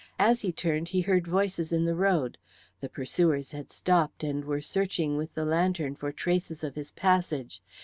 As 0.17 0.41
he 0.41 0.51
turned 0.51 0.89
he 0.89 1.01
heard 1.01 1.27
voices 1.27 1.71
in 1.71 1.85
the 1.85 1.93
road. 1.93 2.35
The 2.79 2.89
pursuers 2.89 3.51
had 3.51 3.69
stopped 3.71 4.23
and 4.23 4.43
were 4.43 4.59
searching 4.59 5.15
with 5.15 5.35
the 5.35 5.45
lantern 5.45 5.93
for 5.93 6.11
traces 6.11 6.63
of 6.63 6.73
his 6.73 6.89
passage. 6.89 7.61